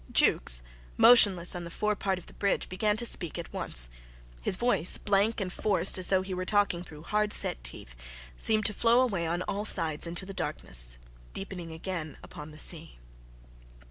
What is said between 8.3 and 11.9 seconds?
seemed to flow away on all sides into the darkness, deepening